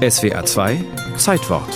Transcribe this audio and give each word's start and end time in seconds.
SWA 0.00 0.46
2 0.46 0.82
Zeitwort 1.18 1.68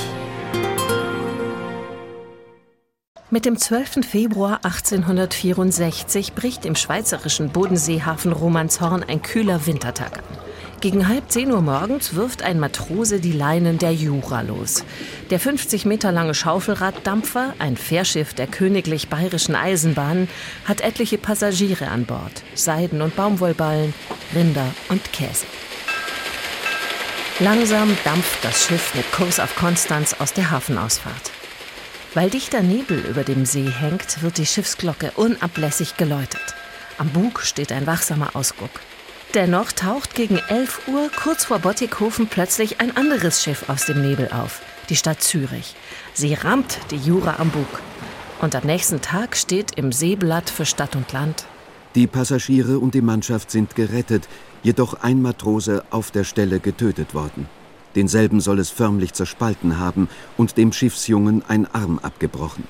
Mit 3.28 3.44
dem 3.44 3.58
12. 3.58 4.00
Februar 4.08 4.60
1864 4.64 6.32
bricht 6.32 6.64
im 6.64 6.74
schweizerischen 6.74 7.50
Bodenseehafen 7.50 8.32
Romanshorn 8.32 9.02
ein 9.02 9.20
kühler 9.20 9.66
Wintertag 9.66 10.20
an. 10.20 10.24
Gegen 10.80 11.06
halb 11.06 11.30
zehn 11.30 11.52
Uhr 11.52 11.60
morgens 11.60 12.14
wirft 12.14 12.42
ein 12.42 12.58
Matrose 12.58 13.20
die 13.20 13.32
Leinen 13.32 13.76
der 13.76 13.92
Jura 13.92 14.40
los. 14.40 14.84
Der 15.28 15.38
50 15.38 15.84
Meter 15.84 16.10
lange 16.10 16.32
Schaufelraddampfer, 16.32 17.52
ein 17.58 17.76
Fährschiff 17.76 18.32
der 18.32 18.46
Königlich 18.46 19.08
Bayerischen 19.08 19.54
Eisenbahnen, 19.54 20.30
hat 20.64 20.80
etliche 20.80 21.18
Passagiere 21.18 21.88
an 21.88 22.06
Bord. 22.06 22.42
Seiden- 22.54 23.02
und 23.02 23.16
Baumwollballen, 23.16 23.92
Rinder 24.34 24.70
und 24.88 25.12
Käse. 25.12 25.44
Langsam 27.40 27.96
dampft 28.04 28.44
das 28.44 28.64
Schiff 28.64 28.94
mit 28.94 29.10
Kurs 29.10 29.40
auf 29.40 29.56
Konstanz 29.56 30.14
aus 30.20 30.32
der 30.32 30.52
Hafenausfahrt. 30.52 31.32
Weil 32.14 32.30
dichter 32.30 32.62
Nebel 32.62 33.00
über 33.00 33.24
dem 33.24 33.44
See 33.44 33.68
hängt, 33.68 34.22
wird 34.22 34.38
die 34.38 34.46
Schiffsglocke 34.46 35.10
unablässig 35.16 35.96
geläutet. 35.96 36.54
Am 36.96 37.08
Bug 37.08 37.40
steht 37.40 37.72
ein 37.72 37.88
wachsamer 37.88 38.36
Ausguck. 38.36 38.70
Dennoch 39.34 39.72
taucht 39.72 40.14
gegen 40.14 40.38
11 40.38 40.86
Uhr 40.86 41.10
kurz 41.10 41.46
vor 41.46 41.58
Bottighofen 41.58 42.28
plötzlich 42.28 42.80
ein 42.80 42.96
anderes 42.96 43.42
Schiff 43.42 43.68
aus 43.68 43.84
dem 43.84 44.00
Nebel 44.00 44.30
auf, 44.30 44.60
die 44.88 44.94
Stadt 44.94 45.20
Zürich. 45.20 45.74
Sie 46.12 46.34
rammt 46.34 46.78
die 46.92 46.98
Jura 46.98 47.40
am 47.40 47.50
Bug. 47.50 47.80
Und 48.40 48.54
am 48.54 48.64
nächsten 48.64 49.00
Tag 49.00 49.36
steht 49.36 49.72
im 49.76 49.90
Seeblatt 49.90 50.50
für 50.50 50.66
Stadt 50.66 50.94
und 50.94 51.10
Land. 51.12 51.46
Die 51.94 52.08
Passagiere 52.08 52.80
und 52.80 52.94
die 52.94 53.02
Mannschaft 53.02 53.52
sind 53.52 53.76
gerettet, 53.76 54.28
jedoch 54.64 54.94
ein 55.02 55.22
Matrose 55.22 55.84
auf 55.90 56.10
der 56.10 56.24
Stelle 56.24 56.58
getötet 56.58 57.14
worden. 57.14 57.46
Denselben 57.94 58.40
soll 58.40 58.58
es 58.58 58.70
förmlich 58.70 59.12
zerspalten 59.12 59.78
haben 59.78 60.08
und 60.36 60.56
dem 60.56 60.72
Schiffsjungen 60.72 61.44
ein 61.46 61.72
Arm 61.72 62.00
abgebrochen. 62.00 62.64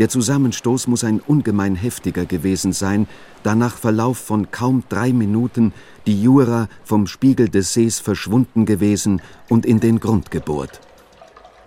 Der 0.00 0.08
Zusammenstoß 0.08 0.88
muss 0.88 1.04
ein 1.04 1.20
ungemein 1.20 1.76
heftiger 1.76 2.24
gewesen 2.24 2.72
sein, 2.72 3.06
da 3.44 3.54
nach 3.54 3.76
Verlauf 3.76 4.18
von 4.18 4.50
kaum 4.50 4.82
drei 4.88 5.12
Minuten 5.12 5.72
die 6.06 6.20
Jura 6.20 6.68
vom 6.84 7.06
Spiegel 7.06 7.48
des 7.48 7.74
Sees 7.74 8.00
verschwunden 8.00 8.66
gewesen 8.66 9.22
und 9.48 9.66
in 9.66 9.80
den 9.80 10.00
Grund 10.00 10.30
gebohrt. 10.30 10.80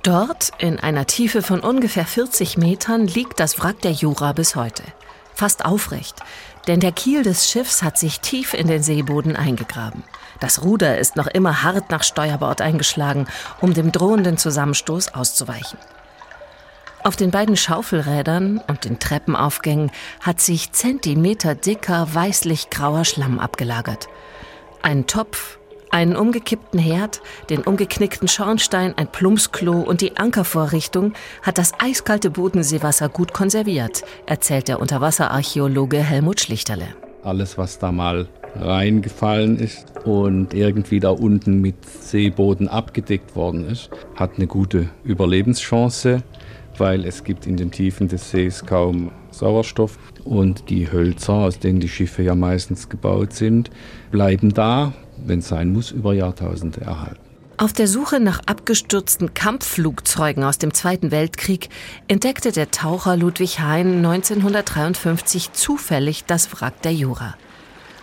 Dort, 0.04 0.52
in 0.60 0.80
einer 0.80 1.06
Tiefe 1.06 1.42
von 1.42 1.60
ungefähr 1.60 2.06
40 2.06 2.58
Metern, 2.58 3.06
liegt 3.06 3.40
das 3.40 3.60
Wrack 3.60 3.82
der 3.82 3.92
Jura 3.92 4.34
bis 4.34 4.56
heute. 4.56 4.84
Fast 5.34 5.66
aufrecht, 5.66 6.18
denn 6.68 6.80
der 6.80 6.92
Kiel 6.92 7.24
des 7.24 7.50
Schiffs 7.50 7.82
hat 7.84 7.98
sich 7.98 8.20
tief 8.20 8.54
in 8.54 8.68
den 8.68 8.84
Seeboden 8.84 9.36
eingegraben. 9.36 10.04
Das 10.40 10.64
Ruder 10.64 10.98
ist 10.98 11.16
noch 11.16 11.28
immer 11.28 11.64
hart 11.64 11.92
nach 11.92 12.04
Steuerbord 12.04 12.62
eingeschlagen, 12.62 13.28
um 13.60 13.74
dem 13.74 13.92
drohenden 13.92 14.38
Zusammenstoß 14.38 15.14
auszuweichen. 15.14 15.80
Auf 17.04 17.16
den 17.16 17.32
beiden 17.32 17.58
Schaufelrädern 17.58 18.60
und 18.68 18.86
den 18.86 19.00
Treppenaufgängen 19.00 19.92
hat 20.20 20.40
sich 20.40 20.72
Zentimeter 20.72 21.56
dicker, 21.56 22.14
weißlich-grauer 22.14 23.06
Schlamm 23.06 23.40
abgelagert. 23.40 24.08
Ein 24.84 25.08
Topf, 25.08 25.58
einen 25.92 26.16
umgekippten 26.16 26.80
Herd, 26.80 27.22
den 27.50 27.62
umgeknickten 27.62 28.28
Schornstein, 28.28 28.94
ein 28.98 29.08
Plumpsklo 29.08 29.80
und 29.82 30.02
die 30.02 30.18
Ankervorrichtung 30.18 31.14
hat 31.42 31.58
das 31.58 31.74
eiskalte 31.80 32.30
Bodenseewasser 32.30 33.10
gut 33.10 33.34
konserviert, 33.34 34.04
erzählt 34.26 34.68
der 34.68 34.80
Unterwasserarchäologe 34.80 35.98
Helmut 35.98 36.40
Schlichterle. 36.40 36.88
Alles, 37.24 37.58
was 37.58 37.78
da 37.78 37.92
mal 37.92 38.28
reingefallen 38.56 39.58
ist 39.60 39.86
und 40.06 40.54
irgendwie 40.54 41.00
da 41.00 41.10
unten 41.10 41.62
mit 41.62 41.86
Seeboden 41.86 42.68
abgedeckt 42.68 43.36
worden 43.36 43.70
ist, 43.70 43.90
hat 44.16 44.38
eine 44.38 44.48
gute 44.48 44.90
Überlebenschance 45.04 46.24
weil 46.78 47.06
es 47.06 47.24
gibt 47.24 47.48
in 47.48 47.58
den 47.58 47.72
Tiefen 47.72 48.08
des 48.08 48.32
Sees 48.32 48.66
kaum 48.66 49.12
Sauerstoff 49.30 49.98
und 50.24 50.70
die 50.70 50.92
Hölzer, 50.92 51.34
aus 51.34 51.60
denen 51.60 51.80
die 51.80 51.90
Schiffe 51.90 52.24
ja 52.24 52.36
meistens 52.36 52.90
gebaut 52.90 53.34
sind, 53.34 53.70
bleiben 54.12 54.54
da, 54.54 54.94
wenn 55.26 55.40
es 55.40 55.48
sein 55.48 55.72
muss, 55.72 55.92
über 55.92 56.14
Jahrtausende 56.14 56.82
erhalten. 56.82 57.20
Auf 57.58 57.74
der 57.74 57.88
Suche 57.88 58.20
nach 58.20 58.40
abgestürzten 58.48 59.36
Kampfflugzeugen 59.36 60.44
aus 60.44 60.58
dem 60.58 60.74
Zweiten 60.74 61.12
Weltkrieg 61.12 61.70
entdeckte 62.08 62.52
der 62.52 62.72
Taucher 62.72 63.16
Ludwig 63.16 63.60
Hein 63.60 64.04
1953 64.04 65.54
zufällig 65.54 66.26
das 66.26 66.52
Wrack 66.52 66.82
der 66.82 66.94
Jura. 66.94 67.36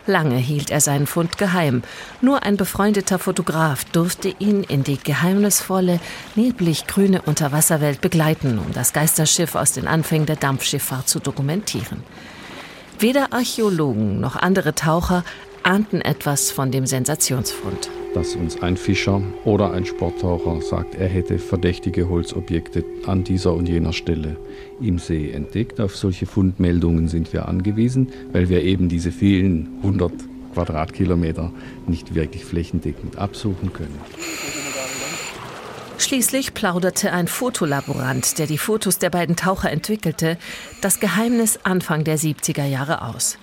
Lange 0.09 0.37
hielt 0.37 0.71
er 0.71 0.81
seinen 0.81 1.07
Fund 1.07 1.39
geheim. 1.39 1.83
Nur 2.23 2.45
ein 2.45 2.57
befreundeter 2.57 3.19
Fotograf 3.19 3.85
durfte 3.85 4.33
ihn 4.39 4.63
in 4.63 4.85
die 4.85 4.97
geheimnisvolle, 4.97 6.01
neblig-grüne 6.35 7.23
Unterwasserwelt 7.23 8.01
begleiten, 8.01 8.59
um 8.59 8.73
das 8.73 8.93
Geisterschiff 8.93 9.55
aus 9.55 9.73
den 9.73 9.87
Anfängen 9.87 10.27
der 10.27 10.37
Dampfschifffahrt 10.37 11.09
zu 11.09 11.19
dokumentieren. 11.19 12.03
Weder 13.01 13.33
Archäologen 13.33 14.19
noch 14.19 14.37
andere 14.37 14.75
Taucher 14.75 15.25
ahnten 15.63 16.01
etwas 16.01 16.51
von 16.51 16.71
dem 16.71 16.87
Sensationsfund 16.87 17.91
dass 18.15 18.35
uns 18.35 18.63
ein 18.63 18.77
Fischer 18.77 19.23
oder 19.45 19.73
ein 19.73 19.85
Sporttaucher 19.85 20.61
sagt, 20.63 20.95
er 20.95 21.09
hätte 21.09 21.39
verdächtige 21.39 22.09
Holzobjekte 22.09 22.85
an 23.07 23.25
dieser 23.25 23.53
und 23.53 23.69
jener 23.69 23.93
Stelle 23.93 24.37
im 24.81 24.99
See 24.99 25.31
entdeckt. 25.31 25.81
Auf 25.81 25.97
solche 25.97 26.27
Fundmeldungen 26.27 27.09
sind 27.09 27.33
wir 27.33 27.47
angewiesen, 27.49 28.09
weil 28.33 28.49
wir 28.49 28.63
eben 28.63 28.89
diese 28.89 29.13
vielen 29.13 29.79
hundert 29.83 30.15
Quadratkilometer 30.55 31.53
nicht 31.87 32.15
wirklich 32.15 32.45
flächendeckend 32.45 33.19
absuchen 33.19 33.73
können. 33.73 33.99
Schließlich 35.99 36.55
plauderte 36.55 37.13
ein 37.13 37.29
Fotolaborant, 37.29 38.39
der 38.39 38.47
die 38.47 38.59
Fotos 38.59 38.99
der 38.99 39.11
beiden 39.11 39.37
Taucher 39.37 39.71
entwickelte, 39.71 40.39
das 40.81 41.01
Geheimnis 41.01 41.59
Anfang 41.65 42.05
der 42.05 42.19
70er 42.19 42.65
Jahre 42.65 43.03
aus. 43.03 43.37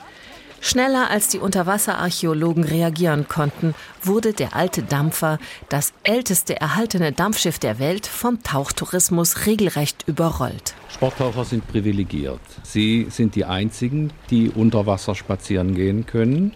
Schneller 0.66 1.12
als 1.12 1.28
die 1.28 1.38
Unterwasserarchäologen 1.38 2.64
reagieren 2.64 3.28
konnten, 3.28 3.76
wurde 4.02 4.34
der 4.34 4.56
alte 4.56 4.82
Dampfer, 4.82 5.38
das 5.70 5.94
älteste 6.02 6.60
erhaltene 6.60 7.12
Dampfschiff 7.12 7.60
der 7.60 7.78
Welt, 7.78 8.08
vom 8.08 8.42
Tauchtourismus 8.42 9.46
regelrecht 9.46 10.06
überrollt. 10.08 10.74
Sporttaucher 10.90 11.46
sind 11.46 11.68
privilegiert. 11.68 12.40
Sie 12.64 13.06
sind 13.12 13.36
die 13.36 13.46
einzigen, 13.46 14.12
die 14.32 14.50
unter 14.50 14.88
Wasser 14.88 15.14
spazieren 15.14 15.76
gehen 15.76 16.08
können 16.08 16.56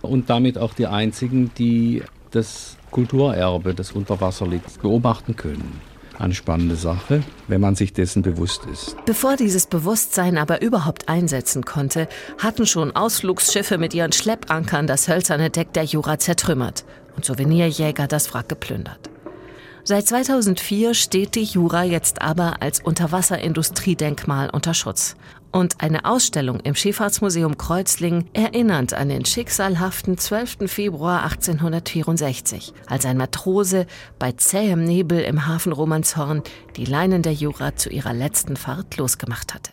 und 0.00 0.30
damit 0.30 0.56
auch 0.56 0.72
die 0.72 0.86
einzigen, 0.86 1.50
die 1.58 2.02
das 2.30 2.78
Kulturerbe, 2.90 3.74
das 3.74 3.92
unter 3.92 4.22
Wasser 4.22 4.46
liegt, 4.46 4.80
beobachten 4.80 5.36
können 5.36 5.93
eine 6.18 6.34
spannende 6.34 6.76
Sache, 6.76 7.22
wenn 7.48 7.60
man 7.60 7.74
sich 7.74 7.92
dessen 7.92 8.22
bewusst 8.22 8.62
ist. 8.72 8.96
Bevor 9.06 9.36
dieses 9.36 9.66
Bewusstsein 9.66 10.38
aber 10.38 10.62
überhaupt 10.62 11.08
einsetzen 11.08 11.64
konnte, 11.64 12.08
hatten 12.38 12.66
schon 12.66 12.94
Ausflugsschiffe 12.94 13.78
mit 13.78 13.94
ihren 13.94 14.12
Schleppankern 14.12 14.86
das 14.86 15.08
hölzerne 15.08 15.50
Deck 15.50 15.72
der 15.72 15.84
Jura 15.84 16.18
zertrümmert 16.18 16.84
und 17.16 17.24
Souvenirjäger 17.24 18.06
das 18.06 18.32
Wrack 18.34 18.48
geplündert. 18.48 19.13
Seit 19.86 20.06
2004 20.06 20.94
steht 20.94 21.34
die 21.34 21.44
Jura 21.44 21.82
jetzt 21.82 22.22
aber 22.22 22.62
als 22.62 22.80
Unterwasserindustriedenkmal 22.80 24.48
unter 24.48 24.72
Schutz. 24.72 25.14
Und 25.52 25.82
eine 25.82 26.06
Ausstellung 26.06 26.58
im 26.60 26.74
Schifffahrtsmuseum 26.74 27.58
Kreuzlingen 27.58 28.26
erinnert 28.32 28.94
an 28.94 29.10
den 29.10 29.26
schicksalhaften 29.26 30.16
12. 30.16 30.70
Februar 30.72 31.24
1864, 31.24 32.72
als 32.86 33.04
ein 33.04 33.18
Matrose 33.18 33.86
bei 34.18 34.32
zähem 34.32 34.84
Nebel 34.84 35.20
im 35.20 35.46
Hafen 35.46 35.72
Romanshorn 35.72 36.42
die 36.76 36.86
Leinen 36.86 37.20
der 37.20 37.34
Jura 37.34 37.76
zu 37.76 37.90
ihrer 37.90 38.14
letzten 38.14 38.56
Fahrt 38.56 38.96
losgemacht 38.96 39.52
hatte. 39.52 39.70